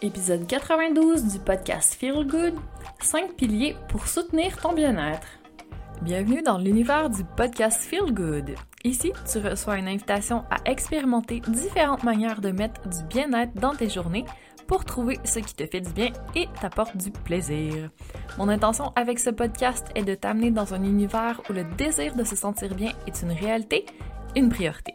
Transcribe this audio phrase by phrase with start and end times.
[0.00, 2.54] Épisode 92 du podcast Feel Good
[3.00, 5.26] 5 piliers pour soutenir ton bien-être.
[6.02, 8.54] Bienvenue dans l'univers du podcast Feel Good.
[8.84, 13.88] Ici, tu reçois une invitation à expérimenter différentes manières de mettre du bien-être dans tes
[13.88, 14.24] journées
[14.68, 17.90] pour trouver ce qui te fait du bien et t'apporte du plaisir.
[18.38, 22.22] Mon intention avec ce podcast est de t'amener dans un univers où le désir de
[22.22, 23.84] se sentir bien est une réalité,
[24.36, 24.94] une priorité.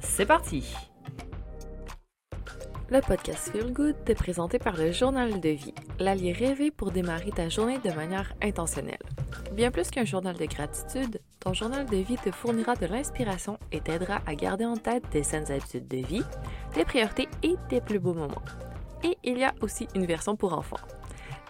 [0.00, 0.74] c'est parti!
[2.88, 7.30] Le podcast Feel Good est présenté par le Journal de vie, l'allié rêvé pour démarrer
[7.30, 8.98] ta journée de manière intentionnelle.
[9.52, 13.80] Bien plus qu'un journal de gratitude, ton journal de vie te fournira de l'inspiration et
[13.80, 16.24] t'aidera à garder en tête tes saines habitudes de vie,
[16.72, 18.42] tes priorités et tes plus beaux moments.
[19.04, 20.76] Et il y a aussi une version pour enfants.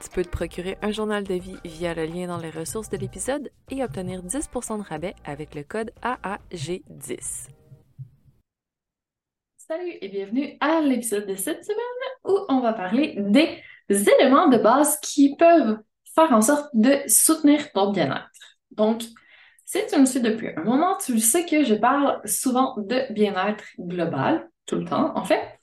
[0.02, 2.98] Tu peux te procurer un journal de vie via le lien dans les ressources de
[2.98, 7.48] l'épisode et obtenir 10% de rabais avec le code AAG10.
[9.70, 11.78] Salut et bienvenue à l'épisode de cette semaine
[12.24, 15.78] où on va parler des éléments de base qui peuvent
[16.12, 18.58] faire en sorte de soutenir ton bien-être.
[18.72, 19.04] Donc,
[19.64, 23.62] si tu me suis depuis un moment, tu sais que je parle souvent de bien-être
[23.78, 25.60] global, tout le temps en fait,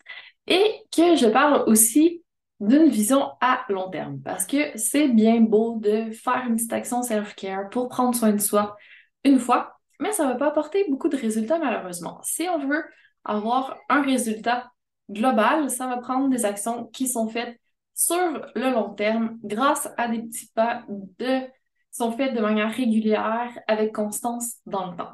[0.47, 2.23] et que je parle aussi
[2.61, 7.01] d'une vision à long terme parce que c'est bien beau de faire une petite action
[7.01, 8.77] self-care pour prendre soin de soi
[9.25, 12.21] une fois, mais ça ne va pas apporter beaucoup de résultats malheureusement.
[12.23, 12.85] Si on veut
[13.27, 14.71] avoir un résultat
[15.09, 17.59] global, ça va prendre des actions qui sont faites
[17.93, 18.15] sur
[18.55, 21.47] le long terme grâce à des petits pas de
[21.91, 25.13] sont faites de manière régulière avec constance dans le temps.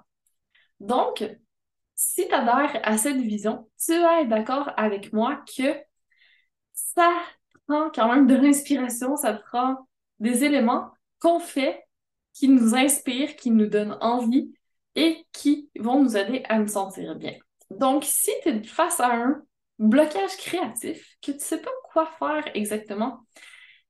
[0.82, 1.24] Donc,
[1.96, 5.76] si tu adhères à cette vision, tu vas être d'accord avec moi que
[6.74, 7.10] ça
[7.68, 9.88] prend quand même de l'inspiration, ça prend
[10.20, 11.86] des éléments qu'on fait
[12.34, 14.52] qui nous inspirent, qui nous donnent envie
[14.96, 17.36] et qui vont nous aider à nous sentir bien.
[17.80, 19.42] Donc, si tu es face à un
[19.80, 23.26] blocage créatif, que tu ne sais pas quoi faire exactement,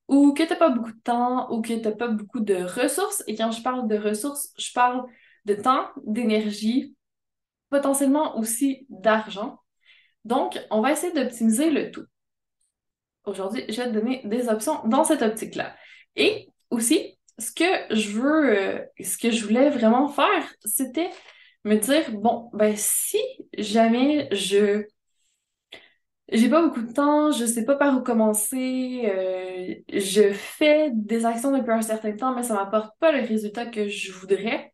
[0.07, 2.55] ou que tu n'as pas beaucoup de temps, ou que tu n'as pas beaucoup de
[2.55, 5.05] ressources, et quand je parle de ressources, je parle
[5.45, 6.95] de temps, d'énergie,
[7.69, 9.59] potentiellement aussi d'argent.
[10.25, 12.05] Donc, on va essayer d'optimiser le tout.
[13.25, 15.75] Aujourd'hui, je vais te donner des options dans cette optique-là.
[16.15, 21.09] Et aussi, ce que je veux, euh, ce que je voulais vraiment faire, c'était
[21.63, 23.17] me dire, bon, ben si
[23.57, 24.85] jamais je
[26.31, 31.25] j'ai pas beaucoup de temps, je sais pas par où commencer, euh, je fais des
[31.25, 34.73] actions depuis un certain temps, mais ça m'apporte pas le résultat que je voudrais.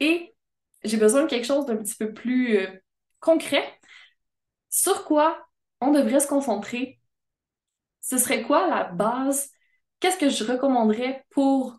[0.00, 0.34] Et
[0.84, 2.66] j'ai besoin de quelque chose d'un petit peu plus euh,
[3.20, 3.64] concret.
[4.70, 5.46] Sur quoi
[5.80, 7.00] on devrait se concentrer?
[8.00, 9.50] Ce serait quoi la base?
[10.00, 11.78] Qu'est-ce que je recommanderais pour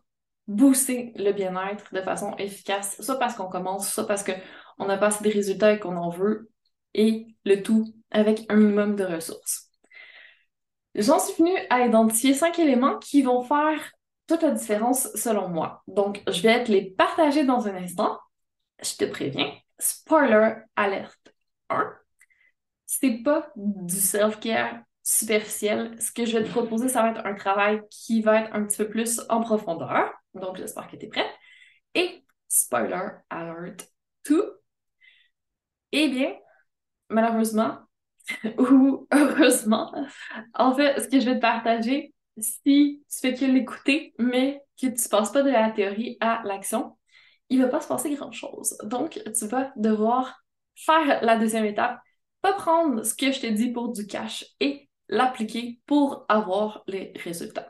[0.49, 5.07] booster le bien-être de façon efficace, soit parce qu'on commence, soit parce qu'on n'a pas
[5.07, 6.49] assez de résultats et qu'on en veut,
[6.95, 9.69] et le tout avec un minimum de ressources.
[10.95, 13.91] J'en suis venue à identifier cinq éléments qui vont faire
[14.27, 15.83] toute la différence selon moi.
[15.87, 18.19] Donc, je vais te les partager dans un instant.
[18.81, 21.33] Je te préviens, spoiler alerte
[21.69, 21.93] 1.
[22.87, 25.95] C'est pas du self-care superficiel.
[26.01, 28.63] Ce que je vais te proposer, ça va être un travail qui va être un
[28.65, 30.11] petit peu plus en profondeur.
[30.33, 31.31] Donc, j'espère que tu es prête.
[31.95, 33.91] Et spoiler alert
[34.27, 34.61] 2.
[35.91, 36.35] Eh bien,
[37.09, 37.79] malheureusement,
[38.57, 39.93] ou heureusement,
[40.53, 44.87] en fait, ce que je vais te partager, si tu fais que l'écouter, mais que
[44.87, 46.97] tu ne passes pas de la théorie à l'action,
[47.49, 48.77] il ne va pas se passer grand-chose.
[48.83, 50.43] Donc, tu vas devoir
[50.75, 51.99] faire la deuxième étape,
[52.41, 57.13] pas prendre ce que je t'ai dit pour du cash et l'appliquer pour avoir les
[57.23, 57.69] résultats.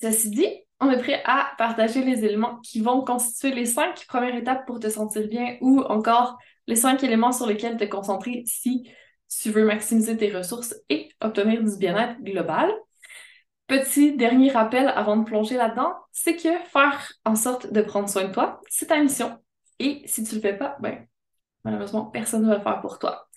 [0.00, 0.46] Ceci dit,
[0.80, 4.78] on est prêt à partager les éléments qui vont constituer les cinq premières étapes pour
[4.78, 8.88] te sentir bien ou encore les cinq éléments sur lesquels te concentrer si
[9.28, 12.72] tu veux maximiser tes ressources et obtenir du bien-être global.
[13.66, 18.24] Petit dernier rappel avant de plonger là-dedans, c'est que faire en sorte de prendre soin
[18.24, 19.38] de toi, c'est ta mission.
[19.78, 21.06] Et si tu le fais pas, ben,
[21.64, 23.28] malheureusement, personne ne va le faire pour toi.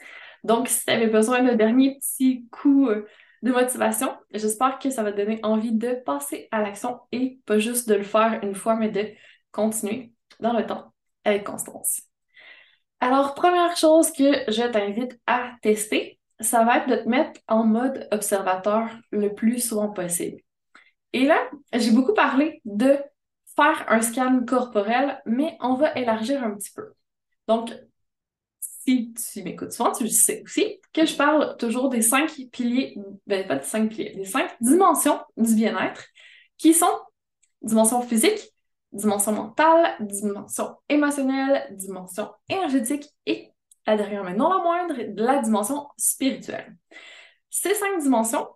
[0.43, 3.05] Donc, si tu avais besoin d'un dernier petit coup euh,
[3.41, 7.59] de motivation, j'espère que ça va te donner envie de passer à l'action et pas
[7.59, 9.09] juste de le faire une fois, mais de
[9.51, 10.93] continuer dans le temps
[11.23, 12.01] avec constance.
[12.99, 17.65] Alors, première chose que je t'invite à tester, ça va être de te mettre en
[17.65, 20.41] mode observateur le plus souvent possible.
[21.13, 22.99] Et là, j'ai beaucoup parlé de
[23.55, 26.93] faire un scan corporel, mais on va élargir un petit peu.
[27.47, 27.73] Donc,
[28.83, 32.97] si tu m'écoutes souvent, tu sais aussi que je parle toujours des cinq piliers,
[33.27, 36.05] ben pas des cinq piliers, des cinq dimensions du bien-être
[36.57, 36.99] qui sont
[37.61, 38.39] dimension physique,
[38.91, 43.51] dimension mentale, dimension émotionnelle, dimension énergétique et
[43.87, 46.75] la dernière, mais non la moindre, la dimension spirituelle.
[47.49, 48.47] Ces cinq dimensions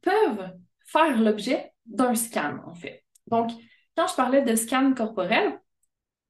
[0.00, 0.52] peuvent
[0.84, 3.04] faire l'objet d'un scan, en fait.
[3.26, 3.50] Donc,
[3.96, 5.60] quand je parlais de scan corporel,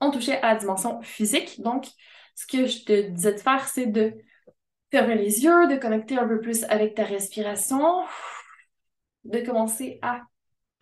[0.00, 1.60] on touchait à la dimension physique.
[1.60, 1.86] Donc,
[2.34, 4.14] ce que je te disais de faire, c'est de
[4.90, 8.04] fermer les yeux, de connecter un peu plus avec ta respiration,
[9.24, 10.22] de commencer à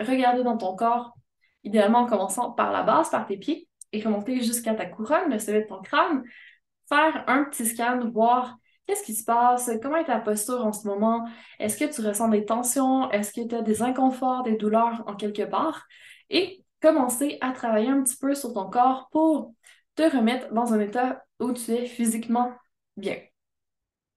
[0.00, 1.14] regarder dans ton corps,
[1.64, 5.38] idéalement en commençant par la base, par tes pieds, et remonter jusqu'à ta couronne, le
[5.38, 6.24] sommet de ton crâne,
[6.88, 8.56] faire un petit scan, voir
[8.86, 12.28] qu'est-ce qui se passe, comment est ta posture en ce moment, est-ce que tu ressens
[12.28, 15.86] des tensions, est-ce que tu as des inconforts, des douleurs en quelque part,
[16.30, 19.54] et commencer à travailler un petit peu sur ton corps pour
[19.94, 22.52] te remettre dans un état où tu es physiquement
[22.96, 23.18] bien.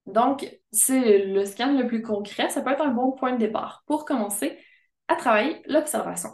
[0.06, 3.82] Donc, c'est le scan le plus concret, ça peut être un bon point de départ
[3.86, 4.58] pour commencer
[5.08, 6.30] à travailler l'observation.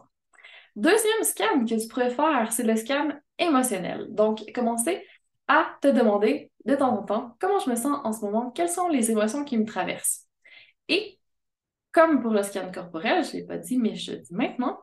[0.76, 4.08] Deuxième scan que tu pourrais faire, c'est le scan émotionnel.
[4.10, 5.04] Donc, commencer
[5.46, 8.68] à te demander de temps en temps comment je me sens en ce moment, quelles
[8.68, 10.26] sont les émotions qui me traversent?
[10.88, 11.18] Et
[11.92, 14.80] comme pour le scan corporel, je ne l'ai pas dit, mais je le dis maintenant,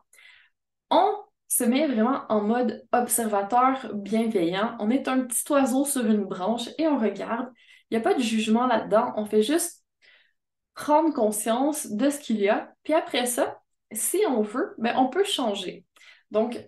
[0.90, 1.14] on
[1.48, 4.76] se met vraiment en mode observateur bienveillant.
[4.80, 7.50] On est un petit oiseau sur une branche et on regarde.
[7.90, 9.14] Il n'y a pas de jugement là-dedans.
[9.16, 9.84] On fait juste
[10.74, 12.74] prendre conscience de ce qu'il y a.
[12.84, 13.60] Puis après ça,
[13.92, 15.86] si on veut, ben, on peut changer.
[16.32, 16.60] Donc,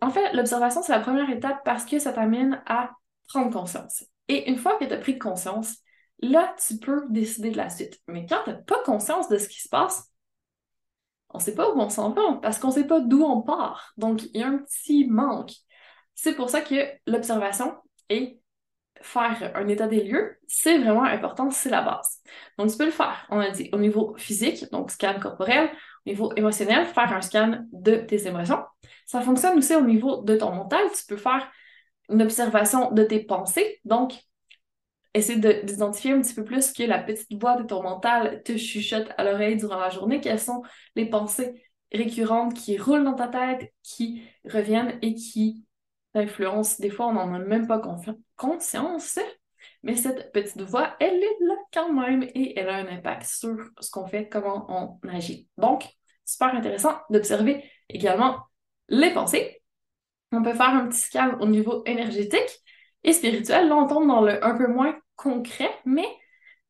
[0.00, 2.90] en fait, l'observation, c'est la première étape parce que ça t'amène à
[3.28, 4.04] prendre conscience.
[4.28, 5.78] Et une fois que tu as pris conscience,
[6.20, 8.00] là, tu peux décider de la suite.
[8.08, 10.11] Mais quand tu n'as pas conscience de ce qui se passe,
[11.32, 13.42] on ne sait pas où on s'en va parce qu'on ne sait pas d'où on
[13.42, 13.92] part.
[13.96, 15.52] Donc, il y a un petit manque.
[16.14, 16.74] C'est pour ça que
[17.06, 17.74] l'observation
[18.08, 18.40] et
[19.00, 22.20] faire un état des lieux, c'est vraiment important, c'est la base.
[22.58, 25.70] Donc, tu peux le faire, on a dit, au niveau physique, donc scan corporel,
[26.06, 28.62] au niveau émotionnel, faire un scan de tes émotions.
[29.06, 30.84] Ça fonctionne aussi au niveau de ton mental.
[30.96, 31.50] Tu peux faire
[32.08, 33.80] une observation de tes pensées.
[33.84, 34.14] Donc,
[35.14, 39.08] essayer d'identifier un petit peu plus que la petite voix de ton mental te chuchote
[39.16, 40.20] à l'oreille durant la journée.
[40.20, 40.62] Quelles sont
[40.96, 41.62] les pensées
[41.92, 45.64] récurrentes qui roulent dans ta tête, qui reviennent et qui
[46.14, 46.80] t'influencent?
[46.80, 47.80] Des fois, on n'en a même pas
[48.36, 49.18] conscience.
[49.82, 53.56] Mais cette petite voix, elle est là quand même et elle a un impact sur
[53.80, 55.48] ce qu'on fait, comment on agit.
[55.56, 55.88] Donc,
[56.24, 58.38] super intéressant d'observer également
[58.88, 59.62] les pensées.
[60.30, 62.62] On peut faire un petit scan au niveau énergétique
[63.04, 63.68] et spirituel.
[63.68, 66.06] Là, on tombe dans le un peu moins concret, mais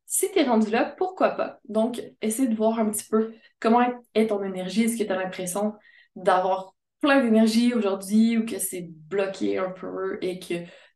[0.04, 1.60] si tu es rendu là, pourquoi pas?
[1.68, 3.82] Donc, essaie de voir un petit peu comment
[4.14, 4.84] est ton énergie.
[4.84, 5.74] Est-ce que tu as l'impression
[6.16, 10.54] d'avoir plein d'énergie aujourd'hui ou que c'est bloqué un peu et que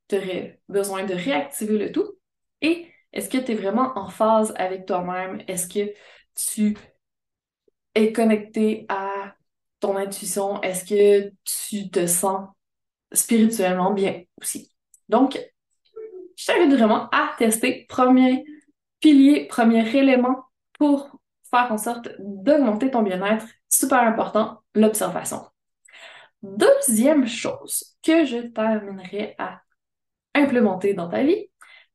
[0.08, 2.12] tu aurais besoin de réactiver le tout?
[2.60, 5.42] Et est-ce que tu es vraiment en phase avec toi-même?
[5.48, 5.92] Est-ce que
[6.34, 6.76] tu
[7.94, 9.34] es connecté à
[9.80, 10.60] ton intuition?
[10.60, 12.50] Est-ce que tu te sens
[13.12, 14.70] spirituellement bien aussi?
[15.08, 15.38] Donc,
[16.46, 18.44] je t'invite vraiment à tester premier
[19.00, 20.44] pilier, premier élément
[20.78, 21.18] pour
[21.50, 23.46] faire en sorte d'augmenter ton bien-être.
[23.68, 25.44] Super important, l'observation.
[26.42, 29.60] Deuxième chose que je t'amènerai à
[30.34, 31.46] implémenter dans ta vie,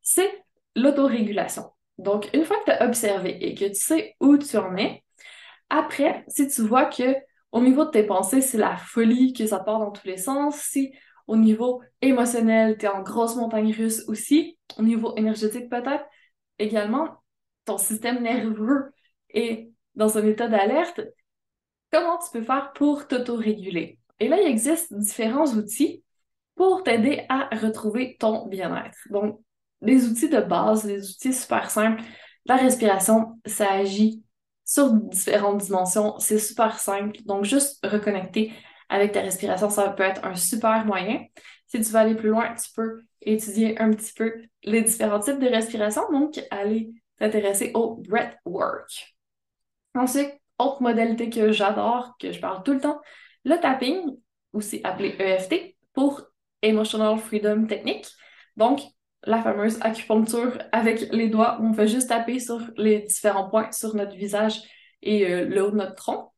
[0.01, 0.43] c'est
[0.75, 1.71] l'autorégulation.
[1.97, 5.03] Donc, une fois que tu as observé et que tu sais où tu en es,
[5.69, 7.15] après, si tu vois que
[7.51, 10.57] au niveau de tes pensées, c'est la folie, que ça part dans tous les sens,
[10.57, 10.93] si
[11.27, 16.05] au niveau émotionnel, tu es en grosse montagne russe aussi, au niveau énergétique peut-être,
[16.59, 17.23] également,
[17.65, 18.93] ton système nerveux
[19.29, 21.01] est dans un état d'alerte,
[21.91, 23.99] comment tu peux faire pour t'autoréguler?
[24.19, 26.03] Et là, il existe différents outils
[26.55, 28.97] pour t'aider à retrouver ton bien-être.
[29.09, 29.41] Donc,
[29.81, 32.03] des outils de base, des outils super simples.
[32.45, 34.23] La respiration, ça agit
[34.63, 36.19] sur différentes dimensions.
[36.19, 37.17] C'est super simple.
[37.25, 38.53] Donc, juste reconnecter
[38.91, 41.25] avec ta respiration, ça peut être un super moyen.
[41.67, 44.33] Si tu veux aller plus loin, tu peux étudier un petit peu
[44.63, 46.03] les différents types de respiration.
[46.11, 49.15] Donc, aller t'intéresser au breathwork.
[49.95, 52.99] Ensuite, autre modalité que j'adore, que je parle tout le temps,
[53.45, 54.17] le tapping,
[54.51, 56.23] aussi appelé EFT, pour
[56.61, 58.07] Emotional Freedom Technique.
[58.57, 58.81] Donc,
[59.23, 63.71] la fameuse acupuncture avec les doigts où on fait juste taper sur les différents points
[63.71, 64.61] sur notre visage
[65.01, 66.33] et euh, le haut de notre tronc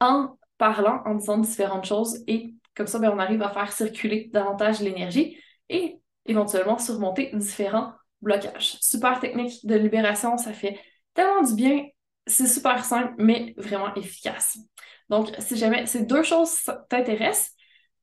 [0.00, 4.30] en parlant, en disant différentes choses et comme ça, ben, on arrive à faire circuler
[4.32, 8.78] davantage l'énergie et éventuellement surmonter différents blocage.
[8.80, 10.80] Super technique de libération, ça fait
[11.12, 11.86] tellement du bien.
[12.26, 14.58] C'est super simple, mais vraiment efficace.
[15.08, 16.50] Donc, si jamais ces deux choses
[16.88, 17.52] t'intéressent,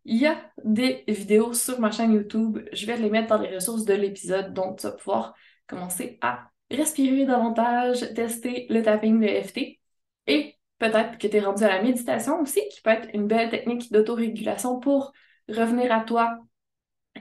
[0.06, 2.60] il y a des vidéos sur ma chaîne YouTube.
[2.72, 5.34] Je vais les mettre dans les ressources de l'épisode, donc tu vas pouvoir
[5.68, 9.80] commencer à respirer davantage, tester le tapping de FT
[10.28, 13.52] et peut-être que tu es rendu à la méditation aussi, qui peut être une belle
[13.52, 15.14] technique d'autorégulation pour
[15.48, 16.40] revenir à toi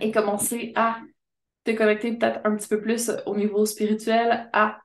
[0.01, 0.99] et commencer à
[1.65, 4.81] te connecter peut-être un petit peu plus au niveau spirituel, à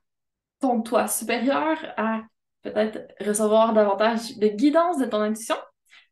[0.60, 2.20] ton toi supérieur, à
[2.60, 5.56] peut-être recevoir davantage de guidance de ton intuition.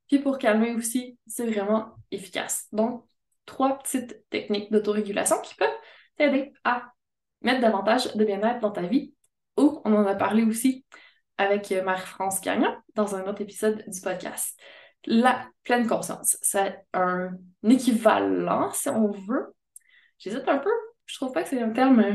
[0.09, 2.67] Puis pour calmer aussi, c'est vraiment efficace.
[2.73, 3.05] Donc,
[3.45, 5.69] trois petites techniques d'autorégulation qui peuvent
[6.17, 6.85] t'aider à
[7.43, 9.13] mettre davantage de bien-être dans ta vie.
[9.59, 10.87] Ou on en a parlé aussi
[11.39, 14.59] avec Marie-France Gagnon dans un autre épisode du podcast.
[15.07, 19.55] La pleine conscience, c'est un équivalent, si on veut.
[20.19, 20.71] J'hésite un peu.
[21.07, 22.15] Je trouve pas que c'est un terme euh,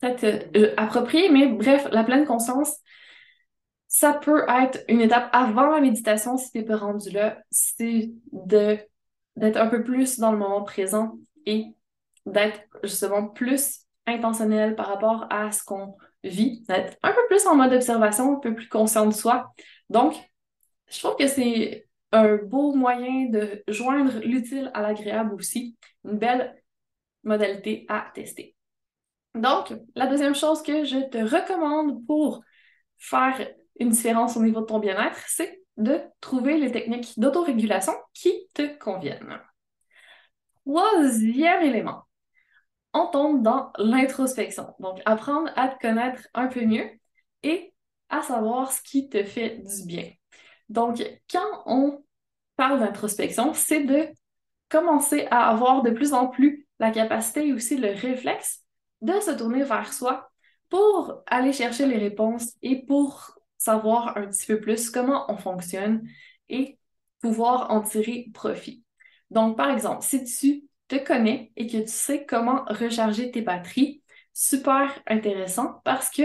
[0.00, 2.76] peut-être euh, approprié, mais bref, la pleine conscience,
[3.88, 7.38] ça peut être une étape avant la méditation si t'es pas rendu là.
[7.50, 8.78] C'est de
[9.36, 11.66] d'être un peu plus dans le moment présent et
[12.26, 17.56] d'être justement plus intentionnel par rapport à ce qu'on vit, d'être un peu plus en
[17.56, 19.52] mode observation, un peu plus conscient de soi.
[19.90, 20.14] Donc,
[20.88, 26.62] je trouve que c'est un beau moyen de joindre l'utile à l'agréable aussi, une belle
[27.24, 28.54] modalité à tester.
[29.34, 32.42] Donc, la deuxième chose que je te recommande pour
[32.98, 33.48] faire
[33.80, 38.76] une différence au niveau de ton bien-être, c'est de trouver les techniques d'autorégulation qui te
[38.78, 39.40] conviennent.
[40.66, 42.02] Troisième élément,
[42.94, 44.74] on tombe dans l'introspection.
[44.78, 46.88] Donc, apprendre à te connaître un peu mieux
[47.42, 47.72] et
[48.08, 50.10] à savoir ce qui te fait du bien.
[50.68, 52.04] Donc, quand on
[52.56, 54.08] parle d'introspection, c'est de
[54.68, 58.62] commencer à avoir de plus en plus la capacité et aussi le réflexe
[59.00, 60.30] de se tourner vers soi
[60.68, 66.08] pour aller chercher les réponses et pour savoir un petit peu plus comment on fonctionne
[66.48, 66.78] et
[67.20, 68.82] pouvoir en tirer profit.
[69.30, 70.64] Donc, par exemple, si tu
[70.96, 74.02] te connais et que tu sais comment recharger tes batteries,
[74.34, 76.22] super intéressant parce que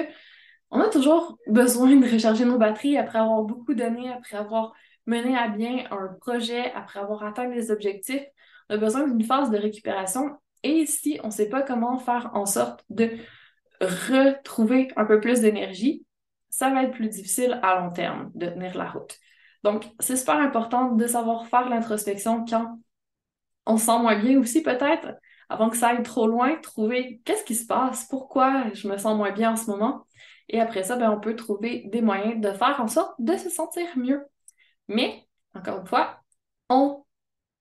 [0.70, 4.74] on a toujours besoin de recharger nos batteries après avoir beaucoup donné, après avoir
[5.06, 8.26] mené à bien un projet, après avoir atteint des objectifs.
[8.70, 12.32] On a besoin d'une phase de récupération et si on ne sait pas comment faire
[12.34, 13.12] en sorte de
[13.80, 16.06] retrouver un peu plus d'énergie,
[16.50, 19.18] ça va être plus difficile à long terme de tenir la route.
[19.64, 22.80] Donc, c'est super important de savoir faire l'introspection quand
[23.68, 25.14] on se sent moins bien aussi, peut-être,
[25.50, 29.16] avant que ça aille trop loin, trouver qu'est-ce qui se passe, pourquoi je me sens
[29.16, 30.06] moins bien en ce moment.
[30.50, 33.50] Et après ça, ben, on peut trouver des moyens de faire en sorte de se
[33.50, 34.24] sentir mieux.
[34.88, 36.22] Mais, encore une fois,
[36.70, 37.04] on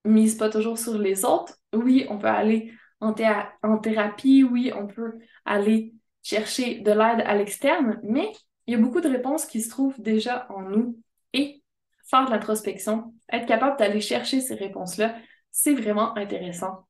[0.04, 1.54] mise pas toujours sur les autres.
[1.72, 3.14] Oui, on peut aller en,
[3.62, 8.32] en thérapie, oui, on peut aller chercher de l'aide à l'externe, mais
[8.66, 10.98] il y a beaucoup de réponses qui se trouvent déjà en nous
[11.32, 11.62] et
[12.08, 15.16] faire de l'introspection, être capable d'aller chercher ces réponses-là,
[15.56, 16.86] c'est vraiment intéressant.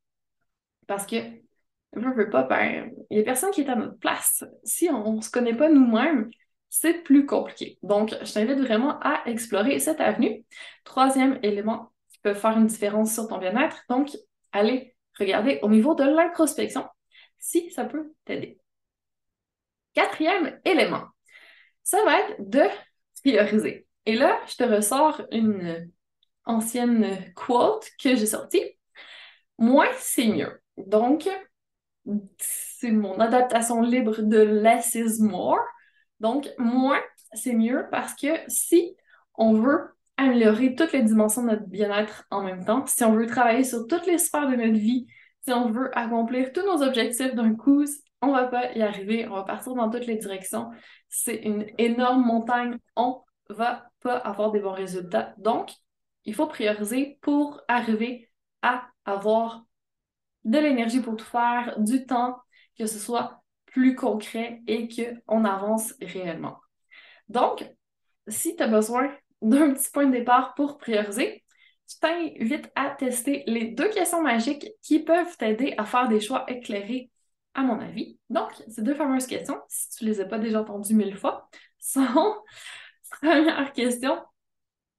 [0.89, 1.15] Parce que,
[1.95, 4.45] je ne veux pas, ben, il y a personne qui est à notre place.
[4.65, 6.29] Si on ne se connaît pas nous-mêmes,
[6.69, 7.79] c'est plus compliqué.
[7.85, 10.45] Donc, je t'invite vraiment à explorer cette avenue.
[10.83, 14.11] Troisième élément qui peut faire une différence sur ton bien-être, donc,
[14.51, 16.89] aller regarder au niveau de l'introspection
[17.39, 18.59] si ça peut t'aider.
[19.95, 21.05] Quatrième élément,
[21.85, 22.65] ça va être de
[23.23, 23.87] prioriser.
[24.07, 25.89] Et là, je te ressors une
[26.47, 28.63] ancienne quote que j'ai sortie.
[29.59, 30.61] Moins, c'est mieux.
[30.77, 31.29] Donc,
[32.39, 35.61] c'est mon adaptation libre de less is more.
[36.21, 37.01] Donc, moins,
[37.33, 38.97] c'est mieux parce que si
[39.35, 43.27] on veut améliorer toutes les dimensions de notre bien-être en même temps, si on veut
[43.27, 45.07] travailler sur toutes les sphères de notre vie,
[45.45, 47.85] si on veut accomplir tous nos objectifs d'un coup,
[48.23, 50.71] on va pas y arriver, on va partir dans toutes les directions.
[51.09, 55.35] C'est une énorme montagne, on va pas avoir des bons résultats.
[55.39, 55.71] Donc,
[56.27, 58.31] il faut prioriser pour arriver
[58.63, 59.65] à avoir
[60.45, 62.37] de l'énergie pour tout faire, du temps,
[62.79, 66.59] que ce soit plus concret et qu'on avance réellement.
[67.29, 67.69] Donc,
[68.29, 69.11] si tu as besoin
[69.43, 71.45] d'un petit point de départ pour prioriser,
[71.89, 76.45] je t'invite à tester les deux questions magiques qui peuvent t'aider à faire des choix
[76.49, 77.11] éclairés
[77.55, 78.19] à mon avis.
[78.29, 81.49] Donc, ces deux fameuses questions, si tu ne les as pas déjà entendues mille fois,
[81.79, 82.37] sont
[83.11, 84.19] première question,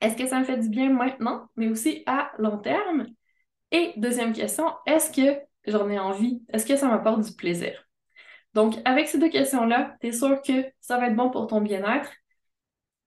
[0.02, 3.08] est-ce que ça me fait du bien maintenant, mais aussi à long terme?
[3.72, 6.44] Et deuxième question, est-ce que j'en ai envie?
[6.50, 7.88] Est-ce que ça m'apporte du plaisir?
[8.54, 11.62] Donc, avec ces deux questions-là, tu es sûr que ça va être bon pour ton
[11.62, 12.12] bien-être?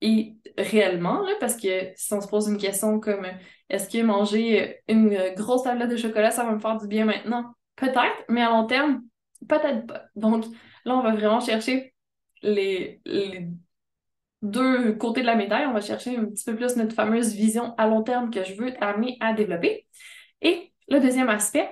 [0.02, 3.26] Et réellement, parce que si on se pose une question comme
[3.68, 7.54] est-ce que manger une grosse tablette de chocolat, ça va me faire du bien maintenant?
[7.76, 9.02] Peut-être, mais à long terme,
[9.48, 10.04] Peut-être pas.
[10.16, 10.44] Donc
[10.84, 11.94] là, on va vraiment chercher
[12.42, 13.48] les, les
[14.42, 15.66] deux côtés de la médaille.
[15.66, 18.54] On va chercher un petit peu plus notre fameuse vision à long terme que je
[18.54, 19.86] veux t'amener à développer.
[20.42, 21.70] Et le deuxième aspect,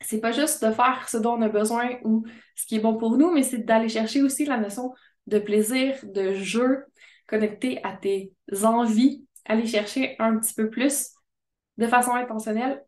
[0.00, 2.24] c'est pas juste de faire ce dont on a besoin ou
[2.56, 4.92] ce qui est bon pour nous, mais c'est d'aller chercher aussi la notion
[5.26, 6.84] de plaisir, de jeu,
[7.26, 8.32] connecté à tes
[8.64, 11.10] envies, aller chercher un petit peu plus
[11.78, 12.84] de façon intentionnelle.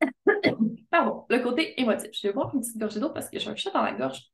[0.90, 2.10] Pardon, le côté émotif.
[2.12, 4.30] Je vais boire une petite gorgée d'eau parce que j'ai un chat dans la gorge.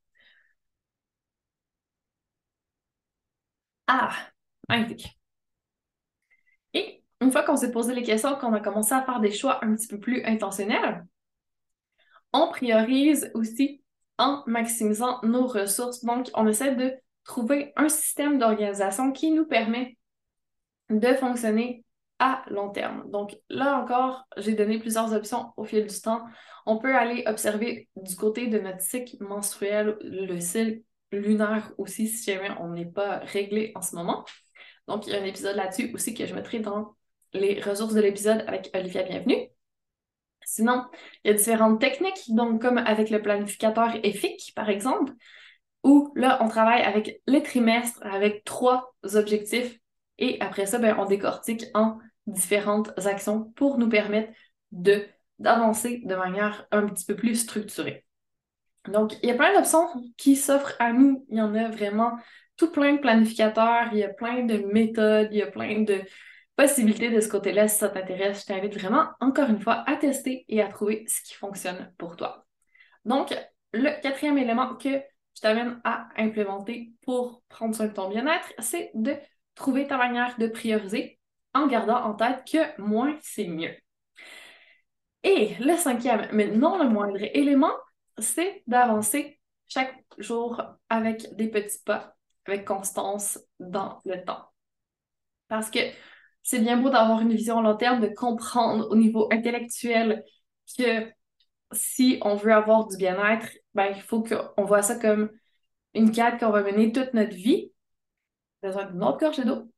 [3.86, 4.12] Ah,
[4.68, 5.18] magnifique.
[6.74, 9.64] Et une fois qu'on s'est posé les questions, qu'on a commencé à faire des choix
[9.64, 11.04] un petit peu plus intentionnels,
[12.32, 13.82] on priorise aussi
[14.18, 16.04] en maximisant nos ressources.
[16.04, 19.96] Donc, on essaie de trouver un système d'organisation qui nous permet
[20.90, 21.84] de fonctionner
[22.18, 23.10] à long terme.
[23.10, 26.24] Donc là encore, j'ai donné plusieurs options au fil du temps.
[26.64, 30.80] On peut aller observer du côté de notre cycle menstruel, le cycle
[31.12, 34.24] lunaire aussi, si jamais on n'est pas réglé en ce moment.
[34.88, 36.94] Donc, il y a un épisode là-dessus aussi que je mettrai dans
[37.32, 39.48] les ressources de l'épisode avec Olivia Bienvenue.
[40.44, 40.84] Sinon,
[41.24, 45.12] il y a différentes techniques, donc comme avec le planificateur EFIC, par exemple,
[45.82, 49.78] où là, on travaille avec les trimestres, avec trois objectifs,
[50.18, 54.32] et après ça, ben, on décortique en différentes actions pour nous permettre
[54.70, 58.05] d'avancer de manière un petit peu plus structurée.
[58.88, 61.24] Donc, il y a plein d'options qui s'offrent à nous.
[61.28, 62.12] Il y en a vraiment
[62.56, 66.00] tout plein de planificateurs, il y a plein de méthodes, il y a plein de
[66.56, 67.68] possibilités de ce côté-là.
[67.68, 71.22] Si ça t'intéresse, je t'invite vraiment, encore une fois, à tester et à trouver ce
[71.22, 72.46] qui fonctionne pour toi.
[73.04, 73.36] Donc,
[73.72, 78.90] le quatrième élément que je t'amène à implémenter pour prendre soin de ton bien-être, c'est
[78.94, 79.16] de
[79.54, 81.18] trouver ta manière de prioriser
[81.52, 83.74] en gardant en tête que moins, c'est mieux.
[85.22, 87.72] Et le cinquième, mais non le moindre élément,
[88.18, 94.48] c'est d'avancer chaque jour avec des petits pas, avec constance dans le temps.
[95.48, 95.80] Parce que
[96.42, 100.24] c'est bien beau d'avoir une vision à long terme, de comprendre au niveau intellectuel
[100.78, 101.10] que
[101.72, 105.30] si on veut avoir du bien-être, ben, il faut qu'on voit ça comme
[105.94, 107.72] une quête qu'on va mener toute notre vie.
[108.62, 109.70] Besoin d'une autre gorgée d'eau.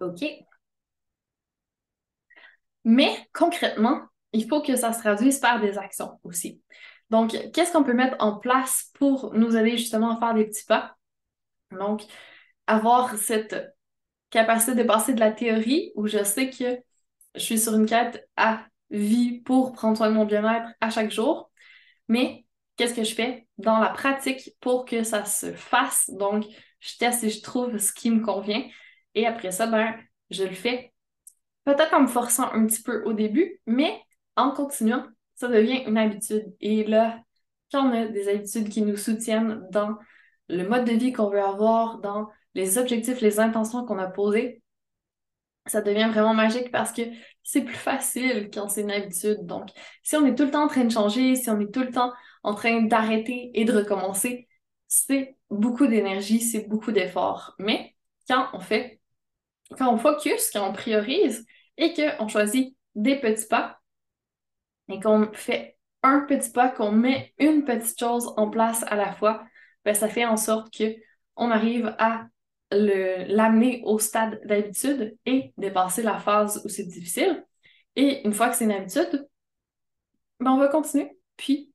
[0.00, 0.46] OK.
[2.84, 4.00] Mais concrètement,
[4.36, 6.60] il faut que ça se traduise par des actions aussi.
[7.10, 10.64] Donc, qu'est-ce qu'on peut mettre en place pour nous aider justement à faire des petits
[10.64, 10.96] pas?
[11.70, 12.02] Donc,
[12.66, 13.74] avoir cette
[14.30, 16.78] capacité de passer de la théorie où je sais que
[17.34, 21.10] je suis sur une quête à vie pour prendre soin de mon bien-être à chaque
[21.10, 21.50] jour,
[22.08, 22.44] mais
[22.76, 26.10] qu'est-ce que je fais dans la pratique pour que ça se fasse?
[26.10, 26.44] Donc,
[26.80, 28.62] je teste et je trouve ce qui me convient.
[29.14, 29.94] Et après ça, ben,
[30.30, 30.92] je le fais
[31.64, 34.00] peut-être en me forçant un petit peu au début, mais
[34.36, 36.54] en continuant, ça devient une habitude.
[36.60, 37.20] Et là,
[37.72, 39.96] quand on a des habitudes qui nous soutiennent dans
[40.48, 44.62] le mode de vie qu'on veut avoir, dans les objectifs, les intentions qu'on a posées,
[45.66, 47.02] ça devient vraiment magique parce que
[47.42, 49.44] c'est plus facile quand c'est une habitude.
[49.44, 49.68] Donc,
[50.02, 51.90] si on est tout le temps en train de changer, si on est tout le
[51.90, 54.48] temps en train d'arrêter et de recommencer,
[54.86, 57.54] c'est beaucoup d'énergie, c'est beaucoup d'efforts.
[57.58, 57.94] Mais
[58.28, 59.00] quand on fait,
[59.76, 61.44] quand on focus, quand on priorise
[61.76, 63.75] et qu'on choisit des petits pas
[64.88, 69.12] et qu'on fait un petit pas, qu'on met une petite chose en place à la
[69.12, 69.44] fois,
[69.84, 70.94] ben, ça fait en sorte que
[71.36, 72.26] on arrive à
[72.70, 77.44] l'amener au stade d'habitude et dépasser la phase où c'est difficile.
[77.94, 79.26] Et une fois que c'est une habitude,
[80.40, 81.72] ben on va continuer, puis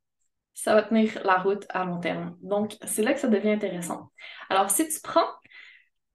[0.53, 2.37] ça va tenir la route à long terme.
[2.41, 4.11] Donc, c'est là que ça devient intéressant.
[4.49, 5.27] Alors, si tu prends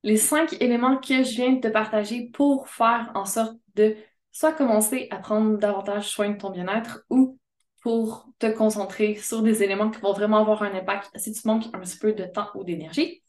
[0.02, 3.96] les cinq éléments que je viens de te partager pour faire en sorte de
[4.36, 7.38] soit commencer à prendre davantage soin de ton bien-être ou
[7.80, 11.64] pour te concentrer sur des éléments qui vont vraiment avoir un impact si tu manques
[11.72, 13.22] un petit peu de temps ou d'énergie,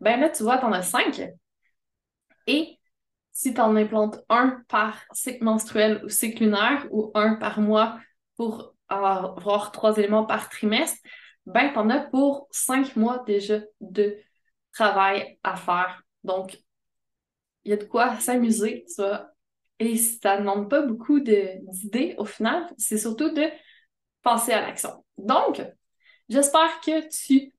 [0.00, 1.20] ben là, tu vois, tu en as cinq.
[2.46, 2.78] Et
[3.30, 7.98] si tu en implantes un par cycle menstruel ou cycle lunaire ou un par mois
[8.36, 10.98] pour avoir trois éléments par trimestre,
[11.44, 14.16] ben tu en as pour cinq mois déjà de
[14.72, 16.02] travail à faire.
[16.22, 16.58] Donc,
[17.64, 19.33] il y a de quoi s'amuser, ça.
[19.80, 23.44] Et ça ne demande pas beaucoup d'idées au final, c'est surtout de
[24.22, 25.04] penser à l'action.
[25.18, 25.62] Donc,
[26.28, 27.52] j'espère que tu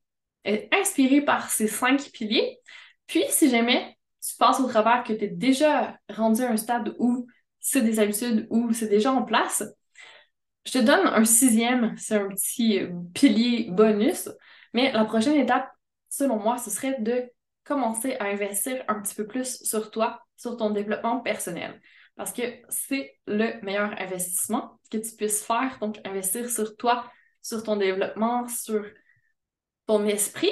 [0.72, 2.60] inspiré par ces cinq piliers.
[3.08, 6.96] Puis, si jamais tu passes au travers que tu es déjà rendu à un stade
[7.00, 7.28] où
[7.60, 9.64] c'est des habitudes, où c'est déjà en place,
[10.66, 14.30] je te donne un sixième, c'est un petit euh, pilier bonus.
[14.74, 15.70] Mais la prochaine étape,
[16.10, 17.32] selon moi, ce serait de
[17.64, 21.82] commencer à investir un petit peu plus sur toi, sur ton développement personnel.
[22.16, 25.78] Parce que c'est le meilleur investissement que tu puisses faire.
[25.80, 27.10] Donc, investir sur toi,
[27.42, 28.86] sur ton développement, sur
[29.86, 30.52] ton esprit.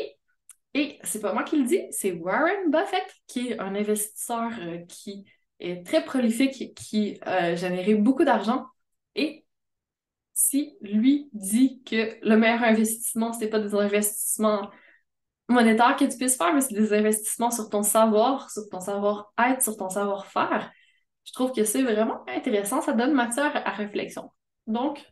[0.74, 4.80] Et c'est pas moi qui le dis, c'est Warren Buffett, qui est un investisseur euh,
[4.88, 5.26] qui
[5.60, 8.66] est très prolifique, qui a euh, généré beaucoup d'argent.
[9.16, 9.46] Et
[10.34, 14.70] si lui dit que le meilleur investissement, c'est pas des investissements
[15.48, 19.62] monétaires que tu puisses faire, mais c'est des investissements sur ton savoir, sur ton savoir-être,
[19.62, 20.72] sur ton savoir-faire,
[21.26, 22.82] je trouve que c'est vraiment intéressant.
[22.82, 24.32] Ça donne matière à réflexion.
[24.68, 25.04] Donc,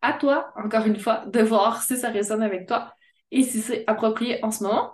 [0.00, 2.92] à toi, encore une fois, de voir si ça résonne avec toi
[3.30, 4.92] et si c'est approprié en ce moment.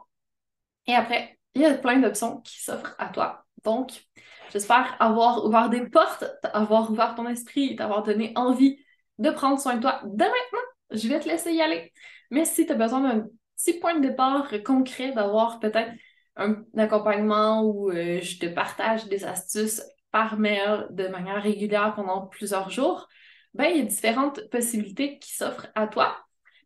[0.87, 3.44] Et après, il y a plein d'options qui s'offrent à toi.
[3.64, 4.04] Donc,
[4.52, 8.78] j'espère avoir ouvert des portes, avoir ouvert ton esprit, t'avoir donné envie
[9.18, 10.68] de prendre soin de toi dès maintenant.
[10.90, 11.92] Je vais te laisser y aller.
[12.30, 13.26] Mais si tu as besoin d'un
[13.57, 15.90] petit point de départ concret, d'avoir peut-être
[16.37, 19.83] un accompagnement où euh, je te partage des astuces
[20.14, 23.09] par mail de manière régulière pendant plusieurs jours,
[23.53, 26.16] ben, il y a différentes possibilités qui s'offrent à toi.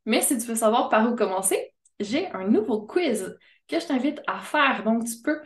[0.04, 4.20] Mais si tu veux savoir par où commencer, j'ai un nouveau quiz que je t'invite
[4.26, 4.84] à faire.
[4.84, 5.40] Donc, tu peux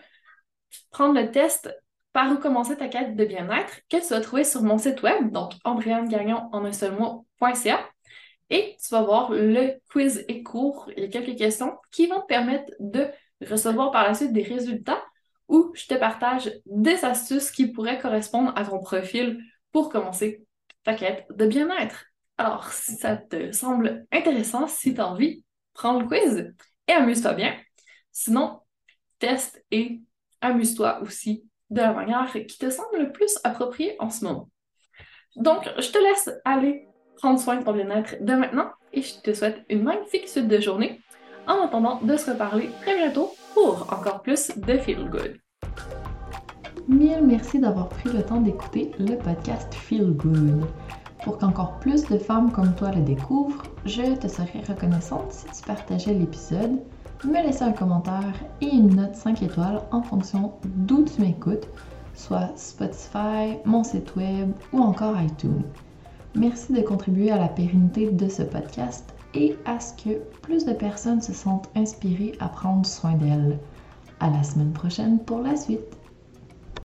[0.91, 1.73] prendre le test
[2.13, 5.31] par où commencer ta quête de bien-être que tu vas trouver sur mon site web,
[5.31, 5.53] donc
[6.09, 7.89] Gagnon en un seul mot.ca.
[8.51, 10.91] Et tu vas voir le quiz est court.
[10.97, 13.07] Il y a quelques questions qui vont te permettre de
[13.49, 15.05] recevoir par la suite des résultats
[15.49, 20.47] où je te partage des astuces qui pourraient correspondre à ton profil pour commencer
[20.85, 22.07] ta quête de bien-être.
[22.39, 26.53] Alors, si ça te semble intéressant, si tu as envie, prends le quiz
[26.89, 27.57] et amuse-toi bien.
[28.11, 28.61] Sinon,
[29.19, 30.01] teste et
[30.41, 34.51] amuse-toi aussi de la manière qui te semble le plus appropriée en ce moment.
[35.37, 39.33] Donc, je te laisse aller prendre soin de ton bien-être de maintenant et je te
[39.33, 41.01] souhaite une magnifique suite de journée
[41.47, 45.39] en attendant de se reparler très bientôt pour encore plus de Feel Good.
[46.89, 50.67] Mille merci d'avoir pris le temps d'écouter le podcast Feel Good.
[51.25, 55.67] Pour qu'encore plus de femmes comme toi le découvrent, je te serais reconnaissante si tu
[55.67, 56.81] partageais l'épisode,
[57.25, 61.69] me laissais un commentaire et une note 5 étoiles en fonction d'où tu m'écoutes,
[62.15, 65.63] soit Spotify, mon site web ou encore iTunes.
[66.35, 70.73] Merci de contribuer à la pérennité de ce podcast et à ce que plus de
[70.73, 73.59] personnes se sentent inspirées à prendre soin d'elles.
[74.21, 75.97] À la semaine prochaine pour la suite.